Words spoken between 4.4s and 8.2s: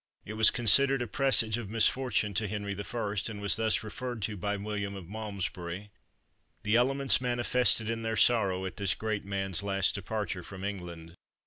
William of Malmesbury:— "The elements manifested their